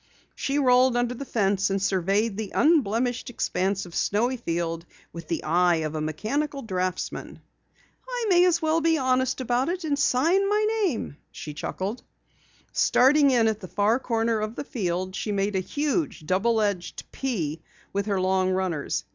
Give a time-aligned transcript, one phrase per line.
[0.33, 5.43] She rolled under the fence and surveyed the unblemished expanse of snowy field with the
[5.43, 7.39] eye of a mechanical draftsman.
[8.09, 12.01] "I may as well be honest about it and sign my name," she chuckled.
[12.73, 17.03] Starting in at the far corner of the field she made a huge double edged
[17.11, 17.61] "P"
[17.93, 19.03] with her long runners.